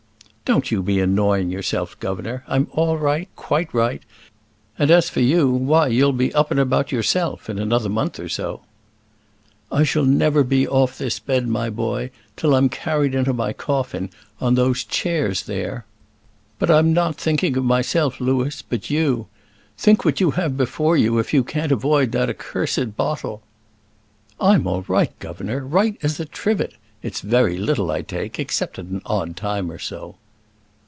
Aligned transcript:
"Don't 0.51 0.69
you 0.69 0.83
be 0.83 0.99
annoying 0.99 1.49
yourself, 1.49 1.97
governor; 2.01 2.43
I'm 2.45 2.67
all 2.73 2.97
right 2.97 3.29
quite 3.37 3.73
right; 3.73 4.01
and 4.77 4.91
as 4.91 5.07
for 5.07 5.21
you, 5.21 5.49
why, 5.49 5.87
you'll 5.87 6.11
be 6.11 6.33
up 6.33 6.51
and 6.51 6.59
about 6.59 6.91
yourself 6.91 7.49
in 7.49 7.57
another 7.57 7.87
month 7.87 8.19
or 8.19 8.27
so." 8.27 8.59
"I 9.71 9.85
shall 9.85 10.03
never 10.03 10.43
be 10.43 10.67
off 10.67 10.97
this 10.97 11.19
bed, 11.19 11.47
my 11.47 11.69
boy, 11.69 12.09
till 12.35 12.53
I'm 12.53 12.67
carried 12.67 13.15
into 13.15 13.31
my 13.31 13.53
coffin, 13.53 14.09
on 14.41 14.55
those 14.55 14.83
chairs 14.83 15.43
there. 15.43 15.85
But 16.59 16.69
I'm 16.69 16.91
not 16.91 17.15
thinking 17.15 17.55
of 17.55 17.63
myself, 17.63 18.19
Louis, 18.19 18.61
but 18.67 18.89
you; 18.89 19.27
think 19.77 20.03
what 20.03 20.19
you 20.19 20.31
may 20.31 20.35
have 20.35 20.57
before 20.57 20.97
you 20.97 21.17
if 21.17 21.33
you 21.33 21.45
can't 21.45 21.71
avoid 21.71 22.11
that 22.11 22.29
accursed 22.29 22.97
bottle." 22.97 23.41
"I'm 24.37 24.67
all 24.67 24.83
right, 24.89 25.17
governor; 25.19 25.65
right 25.65 25.97
as 26.03 26.19
a 26.19 26.25
trivet. 26.25 26.73
It's 27.01 27.21
very 27.21 27.55
little 27.57 27.89
I 27.89 28.01
take, 28.01 28.37
except 28.37 28.77
at 28.77 28.85
an 28.87 29.01
odd 29.05 29.37
time 29.37 29.71
or 29.71 29.79
so." 29.79 30.17